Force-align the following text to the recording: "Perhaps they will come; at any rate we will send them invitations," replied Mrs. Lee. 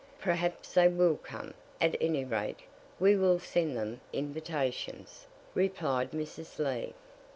"Perhaps 0.19 0.73
they 0.73 0.87
will 0.87 1.17
come; 1.17 1.53
at 1.79 1.95
any 2.01 2.25
rate 2.25 2.61
we 2.99 3.15
will 3.15 3.37
send 3.37 3.77
them 3.77 4.01
invitations," 4.11 5.27
replied 5.53 6.09
Mrs. 6.09 6.57
Lee. 6.57 6.95